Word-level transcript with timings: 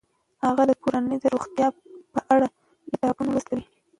هغه 0.45 0.63
د 0.69 0.71
کورنۍ 0.83 1.17
د 1.19 1.25
روغتیا 1.33 1.67
په 2.13 2.19
اړه 2.33 2.47
د 2.51 2.55
کتابونو 2.93 3.29
لوستل 3.33 3.59
کوي. 3.61 3.65